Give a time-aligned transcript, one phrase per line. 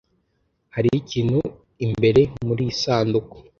[0.75, 1.39] Hariho ikintu
[1.85, 3.35] imbere muriyi sanduku.